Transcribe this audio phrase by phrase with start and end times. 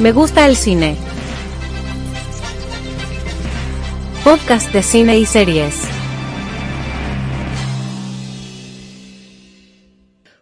[0.00, 0.96] Me gusta el cine.
[4.24, 5.78] Podcast de cine y series.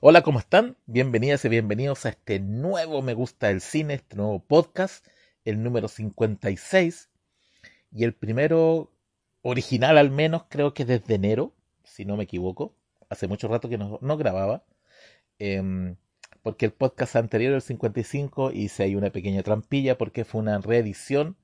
[0.01, 0.77] Hola, ¿cómo están?
[0.87, 5.05] Bienvenidas y bienvenidos a este nuevo Me gusta el cine, este nuevo podcast,
[5.45, 7.11] el número 56
[7.91, 8.93] y el primero
[9.43, 11.53] original al menos creo que desde enero,
[11.83, 12.77] si no me equivoco.
[13.09, 14.63] Hace mucho rato que no, no grababa.
[15.41, 15.97] Em,
[16.49, 21.37] porque el podcast anterior, el 55, hice ahí una pequeña trampilla porque fue una reedición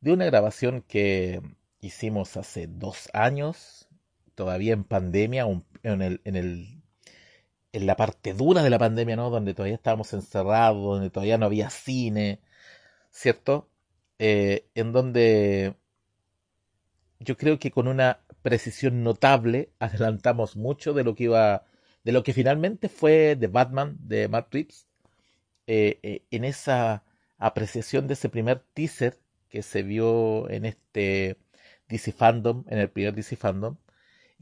[0.00, 1.42] de una grabación que
[1.80, 3.88] hicimos hace dos años,
[4.36, 5.48] todavía en pandemia,
[5.82, 6.80] en, el, en, el,
[7.72, 9.30] en la parte dura de la pandemia, ¿no?
[9.30, 12.40] Donde todavía estábamos encerrados, donde todavía no había cine,
[13.10, 13.68] ¿cierto?
[14.20, 15.74] Eh, en donde
[17.18, 21.64] yo creo que con una precisión notable adelantamos mucho de lo que iba
[22.06, 24.86] de lo que finalmente fue The Batman de Matt Reeves,
[25.66, 27.02] eh, eh, en esa
[27.36, 29.18] apreciación de ese primer teaser
[29.48, 31.36] que se vio en este
[31.88, 33.76] DC Fandom, en el primer DC Fandom,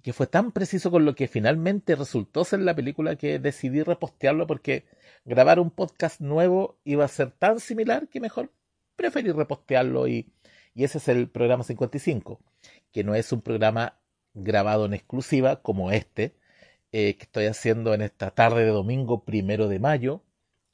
[0.03, 4.47] que fue tan preciso con lo que finalmente resultó ser la película que decidí repostearlo
[4.47, 4.85] porque
[5.25, 8.53] grabar un podcast nuevo iba a ser tan similar que mejor
[8.95, 10.31] preferí repostearlo y,
[10.75, 12.41] y ese es el programa 55,
[12.93, 13.99] que no es un programa
[14.35, 16.35] grabado en exclusiva como este,
[16.97, 20.23] eh, que estoy haciendo en esta tarde de domingo primero de mayo.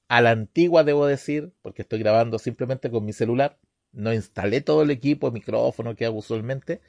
[0.09, 3.59] A la antigua debo decir, porque estoy grabando simplemente con mi celular.
[3.93, 6.83] No instalé todo el equipo, el micrófono que hago usualmente,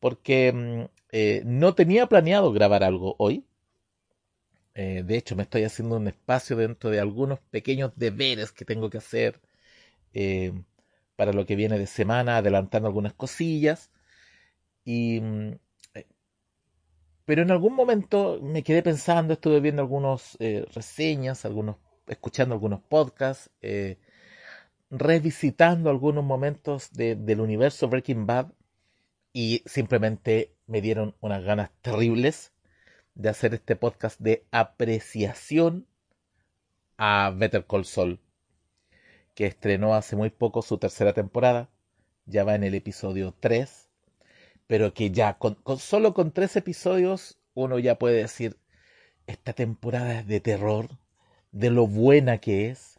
[0.00, 3.44] porque mm, eh, no tenía planeado grabar algo hoy.
[4.74, 8.88] Eh, de hecho, me estoy haciendo un espacio dentro de algunos pequeños deberes que tengo
[8.90, 9.38] que hacer
[11.16, 13.90] para lo que viene de semana, adelantando algunas cosillas.
[14.84, 15.52] Y mm,
[17.32, 22.82] pero en algún momento me quedé pensando, estuve viendo algunas eh, reseñas, algunos, escuchando algunos
[22.82, 23.96] podcasts, eh,
[24.90, 28.52] revisitando algunos momentos del universo Breaking Bad
[29.32, 32.52] y simplemente me dieron unas ganas terribles
[33.14, 35.86] de hacer este podcast de apreciación
[36.98, 38.20] a Better Call Saul,
[39.34, 41.70] que estrenó hace muy poco su tercera temporada,
[42.26, 43.81] ya va en el episodio 3
[44.66, 48.56] pero que ya con, solo con tres episodios uno ya puede decir,
[49.26, 50.98] esta temporada es de terror,
[51.52, 52.98] de lo buena que es,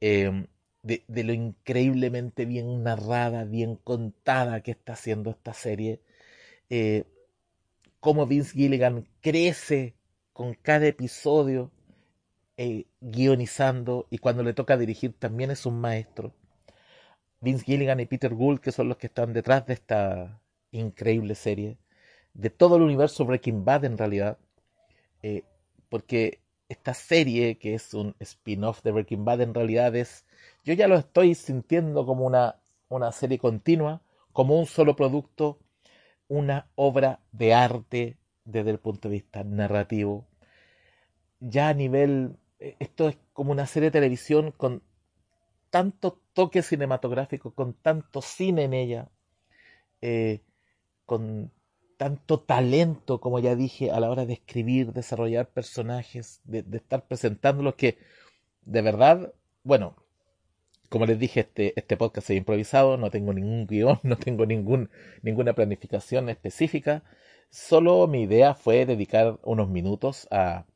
[0.00, 0.46] em,
[0.82, 6.00] de, lo increíblemente bien narrada, bien contada que está haciendo esta serie,
[6.70, 7.04] eh,
[8.00, 9.94] cómo Vince Gilligan crece
[10.32, 11.70] con cada episodio
[12.56, 16.34] eh, guionizando y cuando le toca dirigir también es un maestro.
[17.40, 20.40] Vince Gilligan y Peter Gould, que son los que están detrás de esta,
[20.72, 21.78] increíble serie,
[22.34, 24.38] de todo el universo Breaking Bad en realidad,
[25.22, 25.44] eh,
[25.88, 30.24] porque esta serie, que es un spin-off de Breaking Bad, en realidad es,
[30.64, 32.56] yo ya lo estoy sintiendo como una,
[32.88, 35.58] una serie continua, como un solo producto,
[36.28, 40.28] una obra de arte desde el punto de vista narrativo.
[41.40, 44.82] Ya a nivel, eh, esto es como una serie de televisión con
[45.70, 49.08] tanto toque cinematográfico, con tanto cine en ella,
[50.02, 50.40] eh,
[51.10, 51.50] con
[51.96, 57.74] tanto talento, como ya dije, a la hora de escribir, desarrollar personajes, de, estar presentándolos
[57.74, 57.98] que
[58.62, 59.34] de verdad,
[59.64, 59.96] bueno,
[60.88, 64.88] como les dije, este, este podcast es improvisado, no tengo ningún guion, no tengo ningún,
[65.22, 67.02] ninguna planificación específica,
[67.50, 70.66] solo mi idea fue dedicar unos minutos a,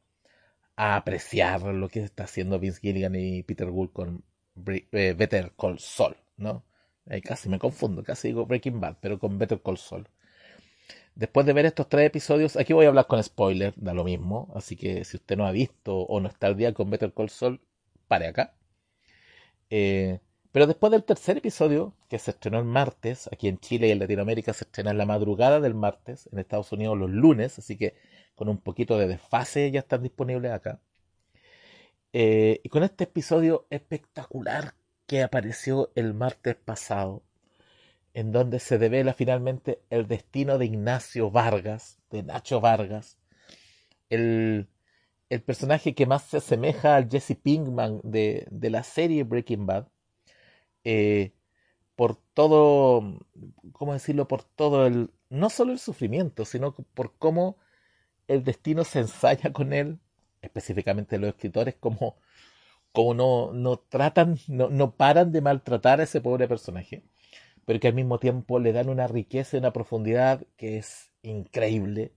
[0.75, 4.25] a apreciar lo que está haciendo Vince Gilligan y Peter Gould con
[4.67, 6.65] eh, Better Call Saul, ¿no?
[7.23, 10.09] casi me confundo, casi digo Breaking Bad, pero con Better Call Saul.
[11.15, 14.51] Después de ver estos tres episodios, aquí voy a hablar con spoiler, da lo mismo,
[14.55, 17.31] así que si usted no ha visto o no está al día con Better Call
[17.31, 17.61] Saul,
[18.09, 18.55] pare acá.
[19.71, 20.21] Eh,
[20.53, 23.99] pero después del tercer episodio, que se estrenó el martes, aquí en Chile y en
[24.01, 27.95] Latinoamérica se estrena en la madrugada del martes, en Estados Unidos los lunes, así que
[28.35, 30.81] con un poquito de desfase ya están disponibles acá.
[32.13, 34.75] Eh, y con este episodio espectacular
[35.07, 37.23] que apareció el martes pasado,
[38.15, 43.19] en donde se devela finalmente el destino de Ignacio Vargas, de Nacho Vargas,
[44.09, 44.69] el,
[45.31, 49.89] el personaje que más se asemeja al Jesse Pinkman de, de la serie Breaking Bad,
[50.85, 51.33] eh,
[51.97, 53.21] por todo,
[53.73, 54.29] ¿cómo decirlo?
[54.29, 57.59] Por todo el, no solo el sufrimiento, sino por cómo
[58.29, 59.99] el destino se ensaya con él,
[60.43, 62.17] específicamente los escritores, como,
[62.93, 67.03] como no, no tratan, no, no paran de maltratar a ese pobre personaje
[67.67, 72.13] pero que al mismo tiempo le dan una riqueza y una profundidad que es increíble,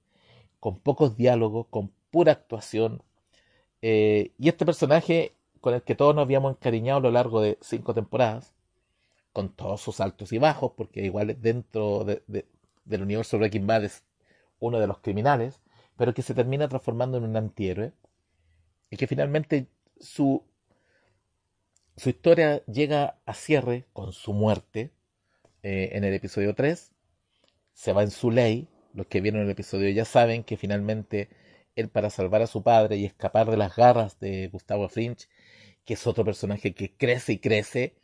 [0.59, 3.03] con pocos diálogos, con pura actuación.
[3.81, 7.57] Eh, y este personaje, con el que todos nos habíamos encariñado a lo largo de
[7.61, 8.53] cinco temporadas,
[9.33, 14.03] con todos sus altos y bajos, porque igual dentro del universo Breaking Bad es
[14.59, 15.61] uno de los criminales,
[15.95, 17.93] pero que se termina transformando en un antihéroe,
[18.89, 19.67] y que finalmente
[19.99, 20.43] su,
[21.95, 24.91] su historia llega a cierre con su muerte
[25.63, 26.91] eh, en el episodio 3,
[27.73, 31.29] se va en su ley, los que vieron el episodio ya saben que finalmente
[31.75, 35.27] él para salvar a su padre y escapar de las garras de Gustavo Fringe,
[35.85, 37.95] que es otro personaje que crece y crece,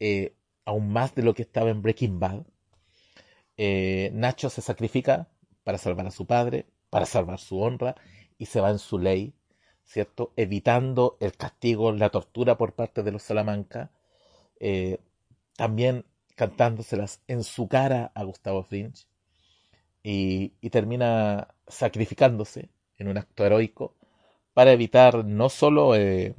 [0.00, 2.42] eh, aún más de lo que estaba en Breaking Bad,
[3.56, 5.28] eh, Nacho se sacrifica
[5.64, 7.96] para salvar a su padre, para salvar su honra,
[8.38, 9.34] y se va en su ley,
[9.84, 10.32] ¿cierto?
[10.36, 13.90] Evitando el castigo, la tortura por parte de los Salamanca,
[15.56, 16.04] también
[16.36, 19.06] cantándoselas en su cara a Gustavo Fringe,
[20.04, 22.68] y, termina sacrificándose
[22.98, 23.96] en un acto heroico
[24.54, 26.34] para evitar no solo eh,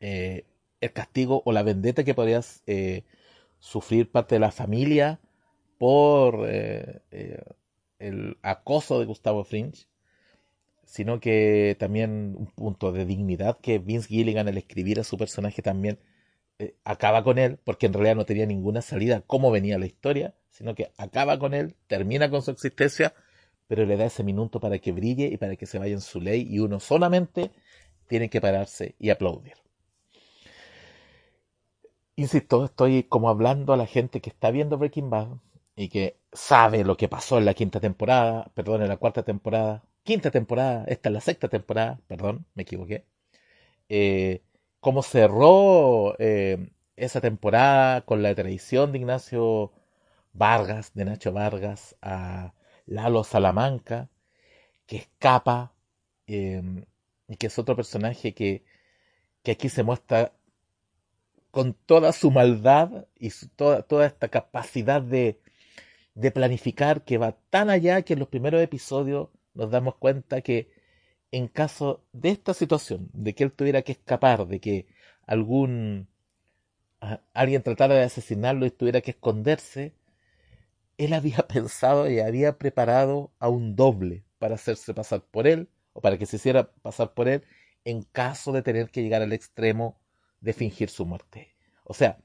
[0.00, 0.44] eh,
[0.82, 2.62] el castigo o la vendetta que podrías
[3.58, 5.18] sufrir parte de la familia
[5.78, 6.46] por
[8.00, 9.86] el acoso de Gustavo Fringe,
[10.90, 15.62] sino que también un punto de dignidad que Vince Gilligan al escribir a su personaje
[15.62, 16.00] también
[16.60, 20.34] eh, acaba con él, porque en realidad no tenía ninguna salida cómo venía la historia,
[20.50, 23.14] sino que acaba con él, termina con su existencia,
[23.66, 26.20] pero le da ese minuto para que brille y para que se vaya en su
[26.20, 27.50] ley y uno solamente
[28.06, 29.54] tiene que pararse y aplaudir.
[32.16, 35.28] Insisto, estoy como hablando a la gente que está viendo Breaking Bad,
[35.80, 39.82] y que sabe lo que pasó en la quinta temporada, perdón, en la cuarta temporada,
[40.02, 43.06] quinta temporada, esta es la sexta temporada, perdón, me equivoqué,
[43.88, 44.42] eh,
[44.80, 49.72] cómo cerró eh, esa temporada con la traición de Ignacio
[50.32, 52.54] Vargas, de Nacho Vargas, a
[52.86, 54.08] Lalo Salamanca,
[54.86, 55.72] que escapa
[56.26, 56.84] em,
[57.28, 58.64] y que es otro personaje que,
[59.42, 60.32] que aquí se muestra
[61.50, 65.40] con toda su maldad y toda, toda esta capacidad de,
[66.14, 70.70] de planificar que va tan allá que en los primeros episodios nos damos cuenta que
[71.32, 74.86] en caso de esta situación, de que él tuviera que escapar, de que
[75.26, 76.08] algún
[77.32, 79.94] alguien tratara de asesinarlo y tuviera que esconderse,
[80.98, 86.00] él había pensado y había preparado a un doble para hacerse pasar por él o
[86.00, 87.44] para que se hiciera pasar por él
[87.84, 89.98] en caso de tener que llegar al extremo
[90.40, 91.54] de fingir su muerte.
[91.84, 92.18] O sea,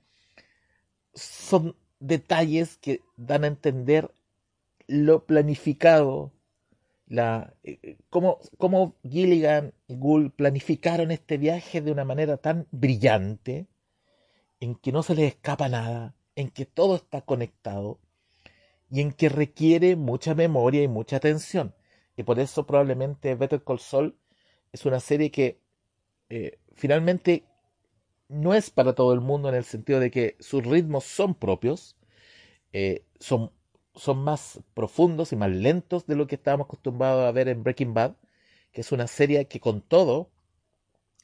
[1.14, 4.12] son detalles que dan a entender
[4.88, 6.32] lo planificado,
[7.08, 13.68] la, eh, cómo, cómo Gilligan y Gould planificaron este viaje de una manera tan brillante,
[14.60, 18.00] en que no se les escapa nada, en que todo está conectado
[18.90, 21.76] y en que requiere mucha memoria y mucha atención.
[22.18, 24.18] Y por eso probablemente Better Call Saul
[24.72, 25.60] es una serie que
[26.30, 27.46] eh, finalmente
[28.28, 31.96] no es para todo el mundo en el sentido de que sus ritmos son propios,
[32.74, 33.52] eh, son,
[33.96, 37.94] son más profundos y más lentos de lo que estábamos acostumbrados a ver en Breaking
[37.94, 38.16] Bad,
[38.72, 40.30] que es una serie que con todo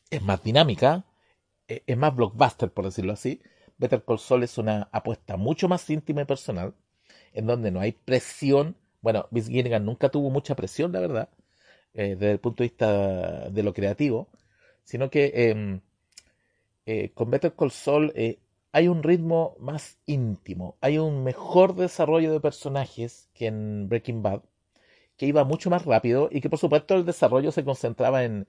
[0.10, 1.06] es más dinámica,
[1.68, 3.42] eh, es más blockbuster, por decirlo así.
[3.78, 6.76] Better Call Saul es una apuesta mucho más íntima y personal,
[7.34, 8.76] en donde no hay presión.
[9.02, 11.30] Bueno, Vince Gilligan nunca tuvo mucha presión, la verdad,
[11.94, 14.30] eh, desde el punto de vista de lo creativo,
[14.84, 15.82] sino que em,
[16.86, 18.40] eh, con Better Call Saul eh,
[18.72, 24.42] hay un ritmo más íntimo, hay un mejor desarrollo de personajes que en Breaking Bad,
[25.18, 28.48] que iba mucho más rápido y que por supuesto el desarrollo se concentraba en,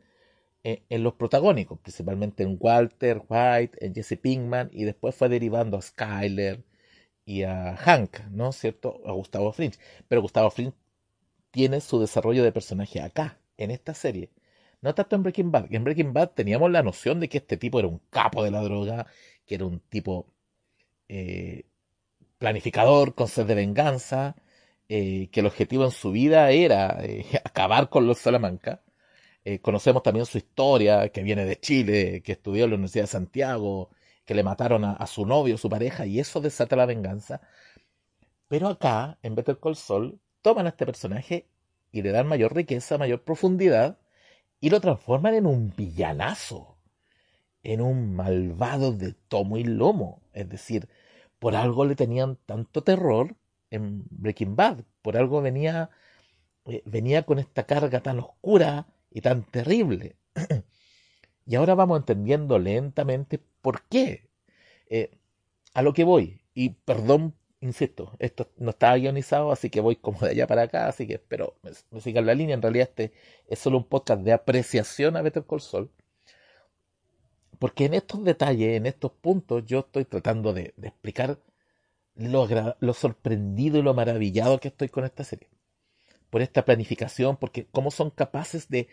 [0.64, 5.82] en, los protagónicos, principalmente en Walter White, en Jesse Pinkman y después fue derivando a
[5.82, 6.64] Skyler
[7.24, 9.00] y a Hank, ¿no cierto?
[9.06, 9.78] A Gustavo Fringe.
[10.08, 10.74] Pero Gustavo Fringe
[11.50, 14.30] tiene su desarrollo de personaje acá, en esta serie.
[14.80, 15.72] No tanto en Breaking Bad.
[15.72, 18.62] En Breaking Bad teníamos la noción de que este tipo era un capo de la
[18.62, 19.06] droga,
[19.54, 20.26] era un tipo
[21.08, 21.66] eh,
[22.38, 24.36] planificador, con sed de venganza,
[24.88, 28.82] eh, que el objetivo en su vida era eh, acabar con los Salamanca.
[29.62, 33.90] conocemos también su historia, que viene de Chile, que estudió en la Universidad de Santiago,
[34.24, 37.40] que le mataron a, a su novio, su pareja, y eso desata la venganza.
[38.48, 41.48] Pero acá, en Better Call Saul, toman a este personaje
[41.90, 43.98] y le dan mayor riqueza, mayor profundidad,
[44.60, 46.71] y lo transforman en un villanazo,
[47.62, 50.22] en un malvado de tomo y lomo.
[50.32, 50.88] Es decir,
[51.38, 53.36] por algo le tenían tanto terror
[53.70, 55.90] en Breaking Bad, por algo venía,
[56.66, 60.16] eh, venía con esta carga tan oscura y tan terrible.
[61.46, 64.28] y ahora vamos entendiendo lentamente por qué.
[64.88, 65.18] Eh,
[65.74, 70.20] a lo que voy, y perdón insisto, esto no estaba guionizado, así que voy como
[70.20, 72.54] de allá para acá, así que espero me, sigan la línea.
[72.54, 73.12] En realidad este
[73.46, 75.90] es solo un podcast de apreciación a Better Call Saul.
[77.62, 81.38] Porque en estos detalles, en estos puntos, yo estoy tratando de, explicar
[82.16, 82.48] lo,
[82.80, 85.48] lo, sorprendido y lo maravillado que estoy con esta serie.
[86.28, 88.88] Por esta planificación, porque cómo son capaces de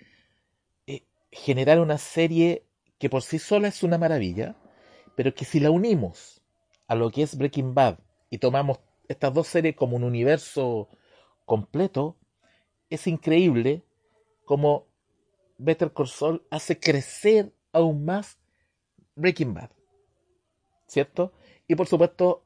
[0.85, 2.63] eh, generar una serie
[2.99, 4.55] que por sí sola es una maravilla,
[5.15, 6.39] pero que si la unimos
[6.85, 7.97] a lo que es Breaking Bad
[8.29, 10.89] y tomamos estas dos series como un universo
[11.43, 12.17] completo,
[12.91, 13.81] es increíble
[14.45, 14.85] cómo
[15.57, 18.37] Better Call Saul hace crecer aún más
[19.19, 19.69] Breaking Bad.
[20.87, 21.33] ¿Cierto?
[21.67, 22.43] Y por supuesto,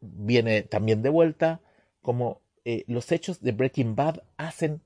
[0.00, 1.60] viene también de vuelta
[2.00, 4.82] como eh, los hechos de Breaking Bad hacen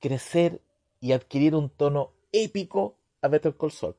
[0.00, 0.60] crecer
[1.00, 3.96] y adquirir un tono épico a Better Call Saul.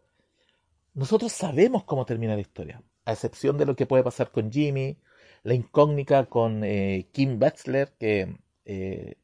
[0.94, 4.98] Nosotros sabemos cómo termina la historia, a excepción de lo que puede pasar con Jimmy,
[5.44, 9.16] la incógnita con eh, Kim Bexler, que eh,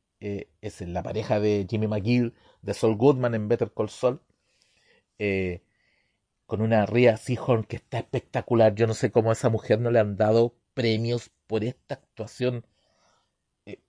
[0.61, 4.21] es la pareja de Jimmy McGill, de Saul Goodman en Better Call Saul,
[6.45, 8.75] con una Ria Seahorn que está espectacular.
[8.75, 12.65] Yo no sé cómo a esa mujer no le han dado premios por esta actuación
[13.65, 13.81] eh,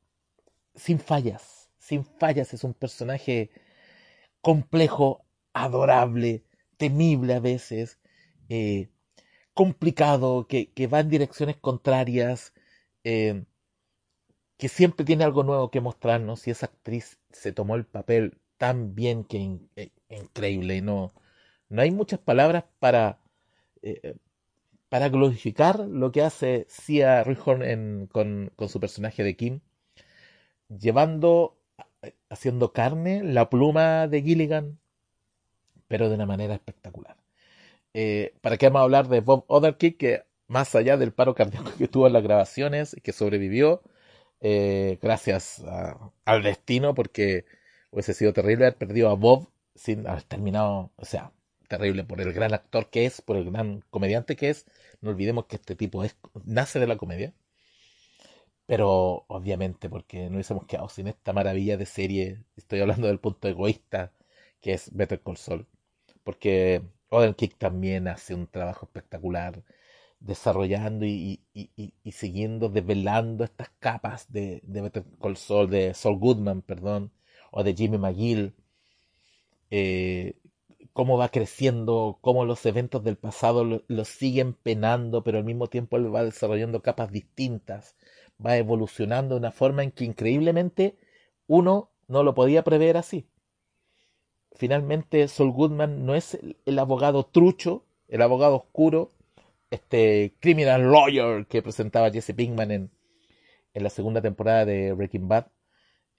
[0.74, 2.54] sin fallas, sin fallas.
[2.54, 3.50] Es un personaje
[4.40, 6.44] complejo, adorable,
[6.76, 7.98] temible a veces,
[8.48, 8.90] eh,
[9.54, 12.54] complicado, que, va en direcciones contrarias,
[13.04, 13.44] eh,
[14.58, 18.94] que siempre tiene algo nuevo que mostrarnos y esa actriz se tomó el papel tan
[18.94, 19.38] bien que
[20.08, 20.80] increíble.
[20.82, 21.12] No,
[21.68, 23.18] no hay muchas palabras para,
[24.88, 29.60] para glorificar lo que hace Sia Rihorn con, su personaje de Kim,
[30.68, 31.58] llevando,
[32.28, 34.78] haciendo carne la pluma de Gilligan,
[35.88, 37.16] pero de una manera espectacular.
[37.94, 41.72] Eh, ¿Para qué vamos a hablar de Bob Otherkick, que más allá del paro cardíaco
[41.78, 43.82] que tuvo en las grabaciones, y que sobrevivió,
[44.40, 45.62] eh, gracias
[46.24, 47.44] al destino, porque
[47.90, 51.32] hubiese sido terrible haber perdido a Bob sin haber terminado, o sea,
[51.68, 54.66] terrible por el gran actor que es, por el gran comediante que es.
[55.00, 57.32] No olvidemos que este tipo es, nace de la comedia.
[58.66, 62.42] Pero obviamente porque no hubiésemos quedado sin esta maravilla de serie.
[62.56, 64.12] Estoy hablando del punto egoísta
[64.60, 65.66] que es Better Call Saul.
[66.24, 66.82] Porque
[67.36, 69.62] Kick también hace un trabajo espectacular
[70.20, 71.40] desarrollando y,
[72.10, 77.12] siguiendo, develando estas capas de, de Better Call Saul, de Saul Goodman, perdón,
[77.50, 78.54] o de Jimmy McGill.
[79.70, 80.34] Eh,
[80.96, 85.98] cómo va creciendo, cómo los eventos del pasado lo, siguen penando, pero al mismo tiempo
[85.98, 87.96] él va desarrollando capas distintas,
[88.44, 90.96] va evolucionando de una forma en que increíblemente
[91.46, 93.28] uno no lo podía prever así.
[94.54, 99.12] Finalmente, Sol Goodman no es el, abogado trucho, el abogado oscuro,
[99.70, 102.90] este criminal lawyer que presentaba Jesse Pinkman en,
[103.74, 105.48] en la segunda temporada de Breaking Bad,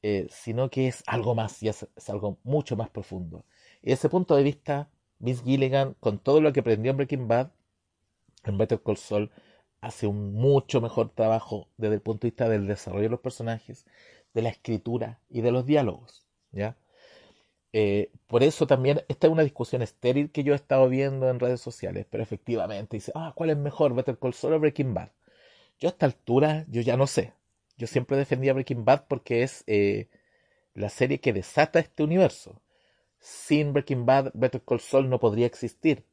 [0.03, 3.43] eh, sino que es algo más y es algo mucho más profundo
[3.83, 7.51] ese punto de vista, Vince Gilligan, con todo lo que aprendió en Breaking Bad,
[8.45, 9.31] en Better Call Saul,
[9.81, 13.85] hace un mucho mejor trabajo desde el punto de vista del desarrollo de los personajes,
[14.33, 16.25] de la escritura y de los diálogos.
[16.51, 16.77] ¿ya?
[17.73, 21.39] Eh, por eso también, esta es una discusión estéril que yo he estado viendo en
[21.39, 25.09] redes sociales, pero efectivamente dice, ah, ¿cuál es mejor, Better Call Saul o Breaking Bad?
[25.79, 27.33] Yo a esta altura, yo ya no sé.
[27.77, 30.09] Yo siempre defendía Breaking Bad porque es eh,
[30.73, 32.61] la serie que desata este universo
[33.19, 36.05] sin Breaking Bad, Better Call Saul no podría existir.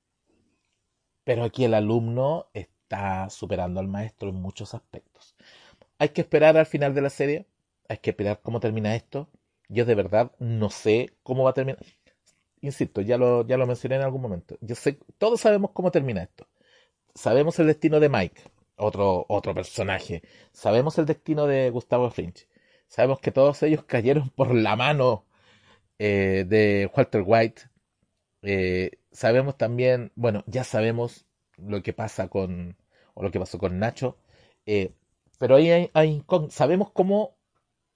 [1.25, 5.35] Pero aquí el alumno está superando al maestro en muchos aspectos.
[5.99, 7.47] Hay que esperar al final de la serie,
[7.89, 9.29] hay que esperar cómo termina esto.
[9.69, 11.85] Yo de verdad no sé cómo va a terminar.
[12.61, 14.57] Insisto, ya lo, ya lo mencioné en algún momento.
[14.61, 16.49] Yo sé, todos sabemos cómo termina esto.
[17.15, 18.43] Sabemos el destino de Mike,
[18.77, 20.23] otro, otro personaje.
[20.53, 22.49] Sabemos el destino de Gustavo Fringe.
[22.89, 25.25] Sabemos que todos ellos cayeron por la mano
[25.99, 27.63] eh, de Walter White.
[28.43, 32.77] Eh, sabemos también, bueno, ya sabemos lo que pasa con,
[33.15, 34.19] o lo que pasó con Nacho,
[34.67, 34.93] eh,
[35.39, 37.37] pero ahí hay, sabemos cómo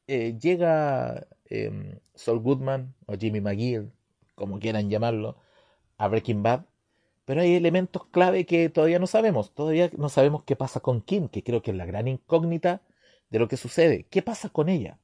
[0.06, 3.92] llega em, Saul Goodman o Jimmy McGill,
[4.34, 5.36] como quieran llamarlo,
[5.98, 6.64] a Breaking Bad,
[7.26, 11.28] pero hay elementos clave que todavía no sabemos, todavía no sabemos qué pasa con Kim,
[11.28, 12.82] que creo que es la gran incógnita
[13.30, 14.98] de lo que sucede, qué pasa con ella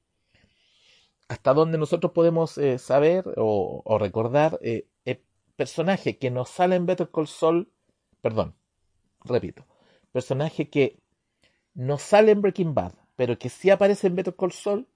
[1.29, 5.21] hasta donde nosotros podemos eh, saber o, recordar eh, el
[5.57, 7.73] personaje que nos sale en Better Call Saul,
[8.21, 8.55] perdón,
[9.25, 9.67] repito,
[10.13, 11.01] personaje que
[11.75, 14.87] no sale en Breaking Bad, pero que sí aparece en Better Call Saul,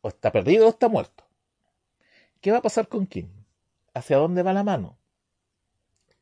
[0.00, 1.24] o está perdido o está muerto.
[2.40, 3.30] ¿Qué va a pasar con Kim?
[3.94, 4.98] ¿Hacia dónde va la mano?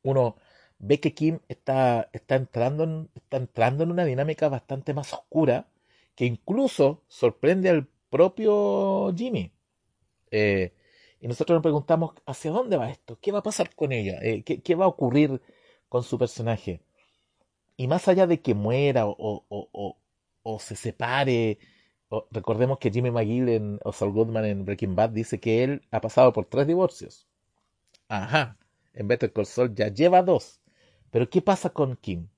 [0.02, 0.36] Uno
[0.78, 5.68] ve que Kim está, está, entrando en, está entrando en una dinámica bastante más oscura
[6.14, 9.50] que incluso sorprende al propio Jimmy.
[10.30, 10.74] Eh,
[11.20, 13.18] y nosotros nos preguntamos, ¿hacia dónde va esto?
[13.20, 14.18] ¿Qué va a pasar con ella?
[14.22, 15.40] Eh, ¿qué, va a ocurrir
[15.88, 16.82] con su personaje.
[17.76, 19.98] Y más allá de que muera o, o, o,
[20.42, 21.58] o se separe,
[22.30, 26.00] recordemos que Jimmy McGill en, o Saul Goodman en Breaking Bad dice que él ha
[26.00, 27.26] pasado por tres divorcios.
[28.08, 28.58] Ajá,
[28.94, 30.60] en Better Call Saul ya lleva dos.
[31.10, 32.28] Pero ¿qué pasa con Kim?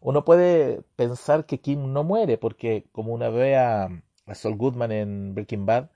[0.00, 3.88] Uno puede pensar que Kim no muere porque como una ve a,
[4.30, 5.90] a Goodman en Breaking Bad,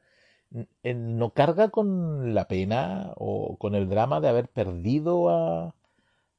[0.82, 5.74] no carga con la pena o con el drama de haber perdido a,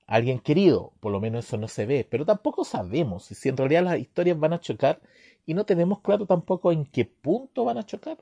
[0.08, 3.84] alguien querido, por lo menos eso no se ve, pero tampoco sabemos si en realidad
[3.84, 5.02] las historias van a chocar
[5.46, 8.18] y no tenemos claro tampoco en qué punto van a chocar.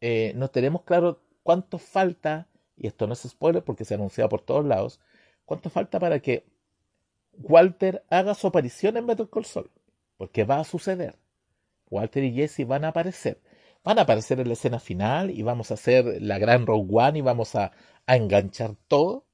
[0.00, 4.28] Eh, no tenemos claro cuánto falta, y esto no es spoiler porque se ha anunciado
[4.28, 5.00] por todos lados,
[5.44, 6.44] cuánto falta para que
[7.34, 9.70] Walter haga su aparición en Metal Call Saul,
[10.16, 11.16] porque va a suceder.
[11.92, 13.40] Walter y Jesse van a aparecer.
[13.84, 17.18] Van a aparecer en la escena final y vamos a hacer la gran Rogue One
[17.18, 17.72] y vamos a,
[18.06, 19.26] enganchar todo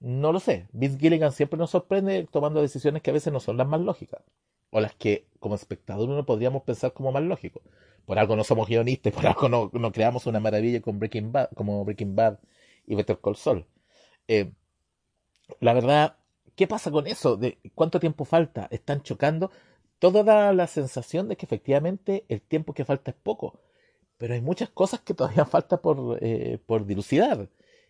[0.00, 0.66] no lo sé.
[0.72, 4.22] Vince Gilligan siempre nos sorprende tomando decisiones que a veces no son las más lógicas.
[4.70, 7.62] O las que como espectador no podríamos pensar como más lógico.
[8.06, 11.84] Por algo no somos guionistas, por algo no, creamos una maravilla con Breaking Bad, como
[11.84, 12.38] Breaking Bad
[12.86, 13.66] y Better Call Saul.
[14.26, 14.52] Eh,
[15.60, 16.16] la verdad,
[16.56, 17.36] ¿qué pasa con eso?
[17.36, 18.68] ¿De ¿Cuánto tiempo falta?
[18.70, 19.50] ¿Están chocando?
[20.00, 23.60] Todo da la sensación de que efectivamente el tiempo que falta es poco.
[24.16, 27.48] Pero hay muchas cosas que todavía falta por, eh, por dilucidar.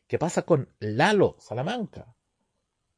[0.09, 2.15] ¿Qué pasa con Lalo Salamanca?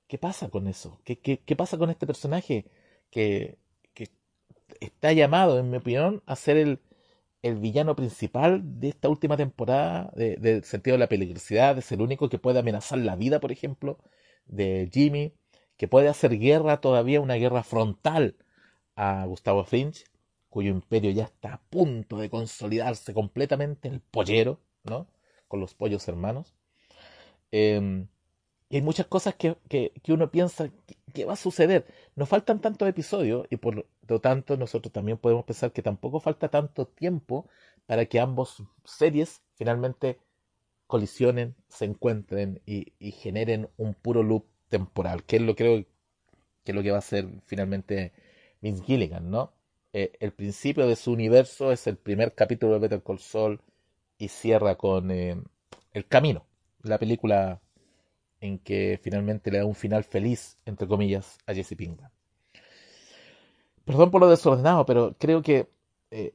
[0.09, 1.01] ¿Qué pasa con eso?
[1.05, 2.67] ¿Qué, pasa con este personaje
[3.11, 3.59] que,
[4.81, 6.81] está llamado, en mi opinión, a ser el,
[7.43, 12.03] el villano principal de esta última temporada, del de sentido de la peligrosidad, ser el
[12.03, 13.99] único que puede amenazar la vida, por ejemplo,
[14.47, 15.35] de Jimmy,
[15.77, 18.37] que puede hacer guerra todavía, una guerra frontal
[18.97, 20.05] a Gustavo Finch,
[20.49, 25.07] cuyo imperio ya está a punto de consolidarse completamente, el pollero, ¿no?
[25.49, 26.55] Con los pollos hermanos.
[27.51, 28.09] Em,
[28.69, 30.71] y hay muchas cosas que, que, uno piensa
[31.15, 31.87] que, va a suceder.
[32.17, 36.49] Nos faltan tantos episodios y por lo tanto nosotros también podemos pensar que tampoco falta
[36.49, 37.47] tanto tiempo
[37.87, 40.19] para que ambos series finalmente
[40.87, 45.85] colisionen, se encuentren y, y generen un puro loop temporal, que es lo creo
[46.65, 48.13] que es lo que va a hacer finalmente
[48.63, 49.53] Vince Gilligan, ¿no?
[49.93, 53.61] Eh, el principio de su universo es el primer capítulo de Better Call Saul
[54.17, 55.37] y cierra con eh,
[55.93, 56.47] El Camino,
[56.83, 57.61] la película
[58.41, 62.11] en que finalmente le da un final feliz, entre comillas, a Jesse Pinkman.
[63.85, 65.69] Perdón por lo desordenado, pero creo que
[66.11, 66.35] eh,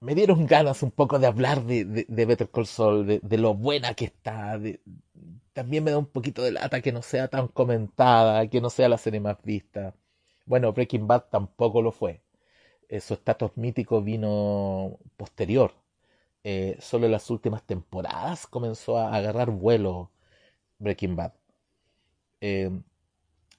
[0.00, 3.94] me dieron ganas un poco de hablar de, de, Better Call Saul, de, lo buena
[3.94, 4.58] que está.
[5.52, 8.88] también me da un poquito de lata que no sea tan comentada, que no sea
[8.88, 9.94] la serie más vista.
[10.48, 12.22] Bueno, Breaking Bad tampoco lo fue.
[13.00, 15.72] su estatus mítico vino posterior
[16.44, 20.10] eh, solo en las últimas temporadas comenzó a agarrar vuelo
[20.78, 21.32] Breaking Bad.
[22.40, 22.70] Eh,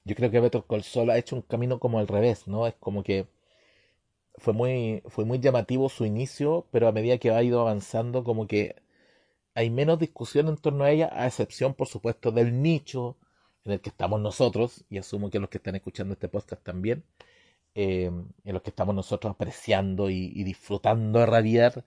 [0.06, 2.68] yo creo que Better Call ha hecho un camino como al revés, ¿no?
[2.68, 3.28] Es como que
[4.38, 8.48] fue muy, fue muy llamativo su inicio, pero a medida que ha ido avanzando, como
[8.48, 8.76] que
[9.56, 13.18] hay menos discusión en torno a ella, a excepción, por supuesto, del nicho
[13.66, 17.04] en el que estamos nosotros, y asumo que los que están escuchando este podcast también,
[17.76, 21.86] eh, en los que estamos nosotros apreciando y, y disfrutando a rabiar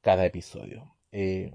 [0.00, 0.94] cada episodio.
[1.12, 1.52] Eh,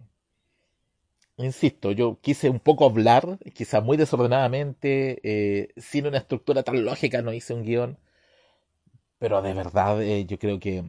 [1.38, 7.22] insisto, yo quise un poco hablar, quizá muy desordenadamente, eh, sin una estructura tan lógica,
[7.22, 7.98] no hice un guion,
[9.20, 10.84] pero de verdad eh, yo creo que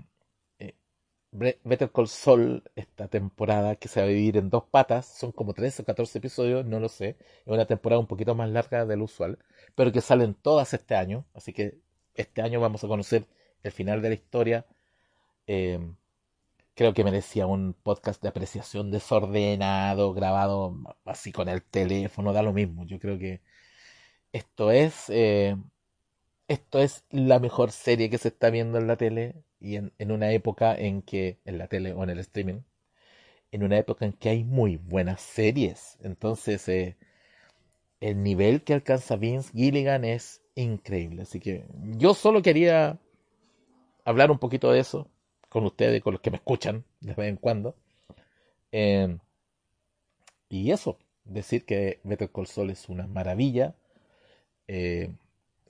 [1.35, 5.53] Better Call Saul, esta temporada que se va a vivir en dos patas, son como
[5.55, 8.97] 13 o 14 episodios, no lo sé, es una temporada un poquito más larga de
[8.97, 9.39] lo usual,
[9.75, 11.79] pero que salen todas este año, así que
[12.15, 13.27] este año vamos a conocer
[13.63, 14.67] el final de la historia
[16.75, 22.53] creo que merecía un podcast de apreciación desordenado, grabado así con el teléfono, da lo
[22.53, 22.85] mismo.
[22.87, 23.41] Yo creo que
[24.33, 25.57] esto es eh,
[26.49, 30.33] esto es la mejor serie que se está viendo en la tele y en, una
[30.33, 32.61] época en que en la tele o en el streaming
[33.53, 36.97] en una época en que hay muy buenas series entonces eh,
[38.01, 42.99] el nivel que alcanza Vince Gilligan es increíble así que yo solo quería
[44.05, 45.09] hablar un poquito de eso
[45.49, 47.77] con ustedes, con los que me escuchan de vez en cuando.
[48.73, 49.21] Em,
[50.49, 53.75] y eso, decir que Better Call Saul es una maravilla.
[54.69, 55.11] Eh,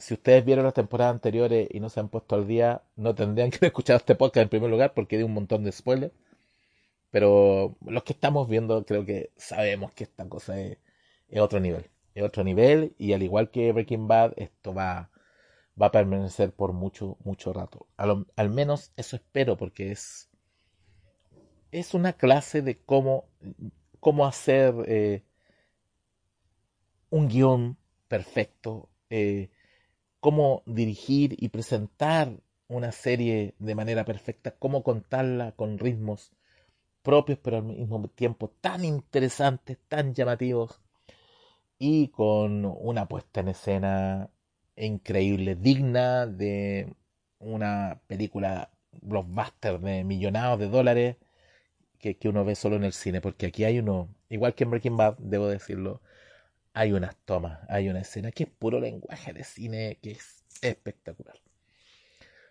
[0.04, 3.50] si ustedes vieron las temporadas anteriores y no se han puesto al día, no tendrían
[3.50, 6.12] que haber escuchado este podcast en primer lugar porque di un montón de spoilers.
[7.10, 10.78] Pero los que estamos viendo creo que sabemos que esta cosa es,
[11.28, 11.86] es otro nivel.
[12.14, 15.10] Es otro nivel y al igual que Breaking Bad, esto va
[15.80, 17.86] va a permanecer por mucho, mucho rato.
[17.96, 20.28] Al, menos eso espero porque es,
[21.72, 23.26] es una clase de cómo,
[24.00, 25.24] cómo hacer eh,
[27.10, 27.76] un guion
[28.08, 29.50] perfecto eh,
[30.24, 32.32] cómo dirigir y presentar
[32.68, 36.32] una serie de manera perfecta, cómo contarla con ritmos
[37.02, 40.80] propios, pero al mismo tiempo tan interesantes, tan llamativos,
[41.78, 44.30] y con una puesta en escena
[44.76, 46.94] increíble, digna de
[47.38, 48.70] una película
[49.02, 51.16] blockbuster de millonados de dólares
[51.98, 54.70] que, que, uno ve solo en el cine, porque aquí hay uno, igual que en
[54.70, 56.00] Breaking Bad, debo decirlo,
[56.74, 61.36] hay unas tomas, hay una escena que es puro lenguaje de cine, que es espectacular.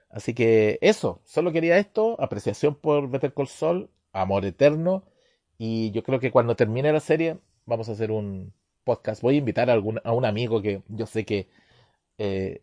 [0.09, 5.03] Así que eso, solo quería esto, apreciación por Better Call Saul, amor eterno,
[5.57, 9.21] y yo creo que cuando termine la serie vamos a hacer un podcast.
[9.21, 11.47] Voy a invitar a, algún, a un amigo que yo sé que
[12.17, 12.62] eh,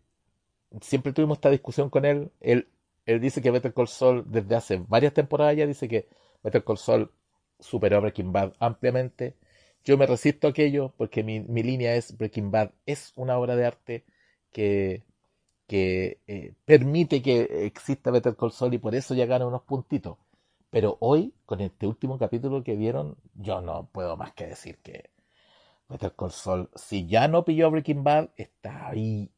[0.81, 2.31] siempre tuvimos esta discusión con él.
[2.41, 2.69] él.
[3.07, 6.09] Él dice que Better Call Saul desde hace varias temporadas ya dice que
[6.43, 7.11] Better Call Saul
[7.59, 9.37] superó a Breaking Bad ampliamente.
[9.85, 13.67] Yo me resisto a aquello porque mi, línea es Breaking Bad es una obra de
[13.67, 14.05] arte
[14.53, 15.05] que,
[15.67, 20.19] que eh, permite que exista Better Call Saul y por eso ya gana unos puntitos.
[20.71, 25.11] Pero hoy, con este último capítulo que vieron, yo no puedo más que decir que
[25.89, 29.31] Better Call Saul, si ya no pilló Breaking Bad, está ahí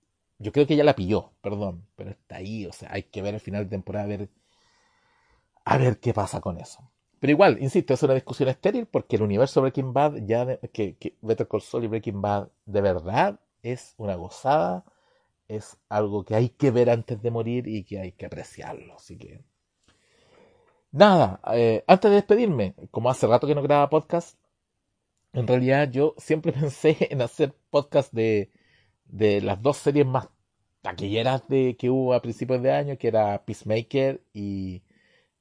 [0.43, 3.35] yo creo que ya la pilló, perdón, pero está ahí, o sea, hay que ver
[3.35, 4.29] el final de temporada, a ver,
[5.65, 6.91] a ver qué pasa con eso.
[7.23, 11.17] Pero igual, insisto, es una discusión estéril porque el universo Breaking Bad, ya que, que
[11.23, 14.85] Better Call Saul y Breaking Bad de verdad es una gozada,
[15.47, 18.97] es algo que hay que ver antes de morir y que hay que apreciarlo.
[18.97, 19.41] Así que,
[20.91, 24.37] nada, eh, antes de despedirme, como hace rato que no grababa podcast,
[25.33, 28.51] en realidad yo siempre pensé en hacer podcast de
[29.05, 30.29] de las dos series más
[30.81, 34.83] taquilleras de, que hubo a principios de año, que era Peacemaker y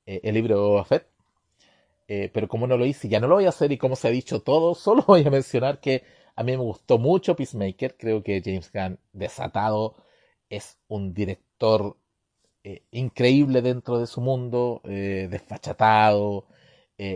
[0.06, 1.11] eh, el libro de Fett.
[2.14, 4.08] Eh, pero como no lo hice, ya no lo voy a hacer y como se
[4.08, 6.04] ha dicho todo, solo voy a mencionar que
[6.36, 7.96] a mí me gustó mucho Peacemaker.
[7.98, 9.96] Creo que James Gunn, desatado,
[10.50, 11.98] es un director
[12.64, 16.48] eh, increíble dentro de su mundo, desfachatado,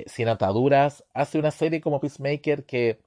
[0.07, 1.03] sin ataduras.
[1.13, 2.99] Hace una serie como Peacemaker que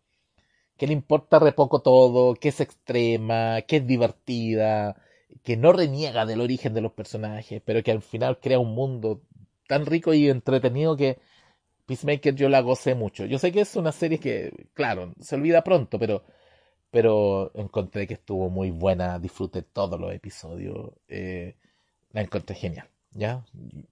[0.76, 4.96] que le importa re poco todo, que es extrema, que es divertida,
[5.42, 9.22] que no reniega del origen de los personajes, pero que al final crea un mundo
[9.66, 11.18] tan rico y entretenido que
[11.88, 13.24] Peacemaker yo la gocé mucho.
[13.24, 16.22] Yo sé que es una serie que, claro, se olvida pronto, pero,
[16.90, 21.56] pero encontré que estuvo muy buena, disfruté todos los episodios, eh,
[22.12, 22.88] la encontré genial.
[23.12, 23.44] ¿ya?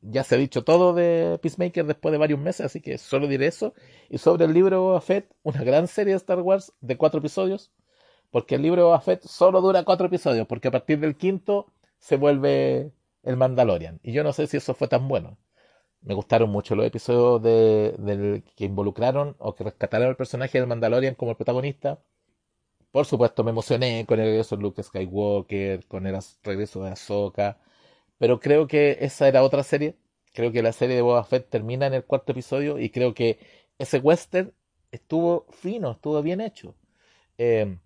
[0.02, 3.46] Ya se ha dicho todo de Peacemaker después de varios meses, así que solo diré
[3.46, 3.74] eso.
[4.10, 7.72] Y sobre el libro Fett, una gran serie de Star Wars de cuatro episodios,
[8.30, 12.92] porque el libro Fett solo dura cuatro episodios, porque a partir del quinto se vuelve
[13.22, 14.00] el Mandalorian.
[14.02, 15.38] Y yo no sé si eso fue tan bueno.
[16.06, 21.14] Me gustaron mucho los episodios de, que involucraron o que rescataron al personaje del Mandalorian
[21.16, 21.98] como el protagonista.
[22.92, 27.58] Por supuesto, me emocioné con el regreso de Luke Skywalker, con el regreso de Ahsoka
[28.18, 29.96] pero creo que esa era otra serie.
[30.34, 33.38] Creo que la serie de Boba Fett termina en el cuarto episodio y creo que
[33.78, 34.52] ese western
[34.92, 36.74] estuvo fino, estuvo bien hecho.
[37.38, 37.80] Em,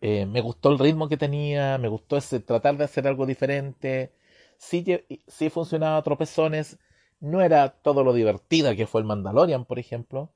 [0.00, 4.12] eh, me gustó el ritmo que tenía, me gustó ese tratar de hacer algo diferente.
[4.58, 4.84] Sí,
[5.26, 6.78] sí funcionaba a tropezones,
[7.24, 10.32] no era todo lo divertida que fue el Mandalorian, por ejemplo.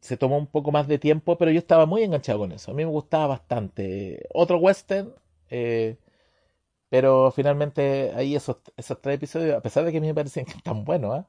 [0.00, 2.72] Se tomó un poco más de tiempo, pero yo estaba muy enganchado con eso.
[2.72, 4.26] A mí me gustaba bastante.
[4.34, 5.14] Otro western,
[5.50, 5.98] eh,
[6.88, 10.40] pero finalmente ahí esos, esos tres episodios, a pesar de que a mí me que
[10.40, 11.24] están buenos, ¿eh?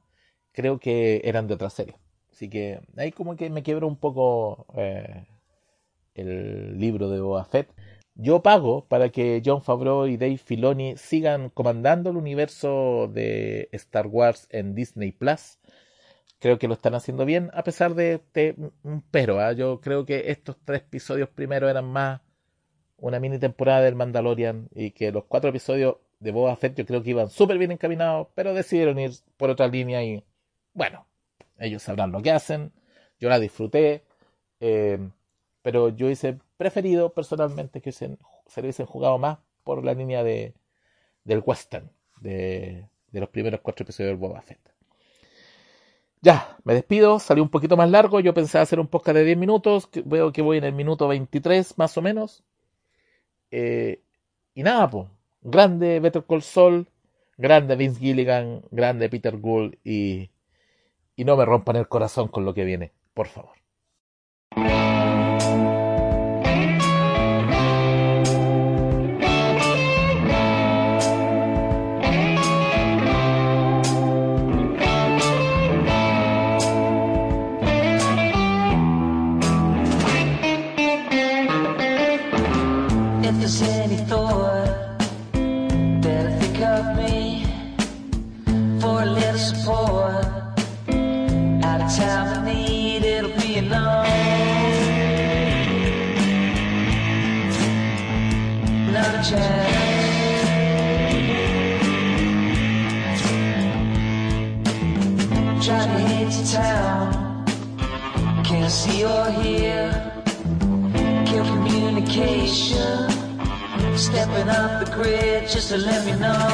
[0.52, 1.96] creo que eran de otra serie.
[2.32, 5.26] Así que ahí como que me quiebra un poco eh,
[6.14, 7.70] el libro de Boba Fett.
[8.20, 14.08] Yo pago para que John Favreau y Dave Filoni sigan comandando el universo de Star
[14.08, 15.58] Wars en Disney Plus.
[16.40, 18.20] Creo que lo están haciendo bien, a pesar de,
[18.82, 19.40] un pero.
[19.40, 19.54] ¿eh?
[19.54, 22.20] Yo creo que estos tres episodios primero eran más
[22.96, 27.04] una mini temporada del Mandalorian y que los cuatro episodios de Boba Fett yo creo
[27.04, 30.24] que iban súper bien encaminados, pero decidieron ir por otra línea y
[30.74, 31.06] bueno,
[31.58, 32.72] ellos sabrán lo que hacen,
[33.20, 34.02] yo la disfruté,
[34.58, 34.98] eh,
[35.68, 40.54] pero yo hice preferido personalmente que se, se hubiesen jugado más por la línea de,
[41.24, 41.90] del western,
[42.22, 44.60] de, de los primeros cuatro episodios del Boba Fett.
[46.22, 49.36] Ya, me despido, salió un poquito más largo, yo pensaba hacer un podcast de 10
[49.36, 52.44] minutos, veo que voy en el minuto 23 más o menos,
[53.50, 54.00] eh,
[54.54, 55.06] y nada, pues,
[55.42, 56.88] grande Better Call Saul,
[57.36, 60.30] grande Vince Gilligan, grande Peter Gould y,
[61.14, 63.58] y no me rompan el corazón con lo que viene, por favor.
[108.48, 109.92] Can't see or hear.
[111.26, 113.10] Kill communication,
[113.94, 116.48] stepping off the grid just to let me know.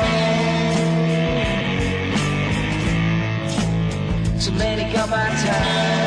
[4.40, 6.03] Too many got my time.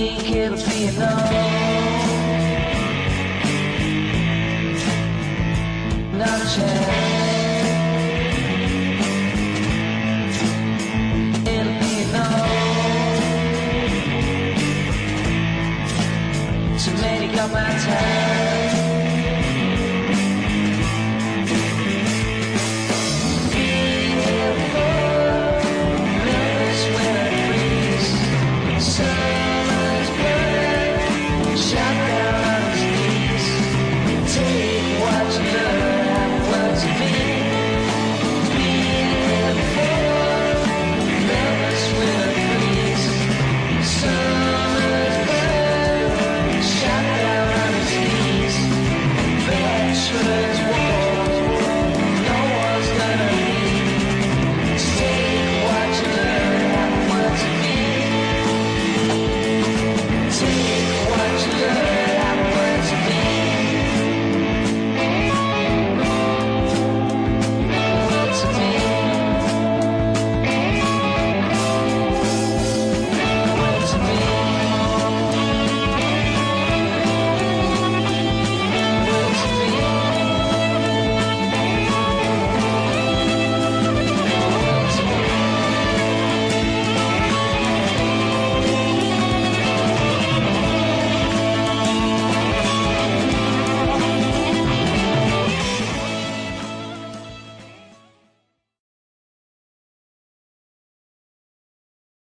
[0.00, 1.30] Week, it'll be enough.
[6.12, 6.99] Not a chance.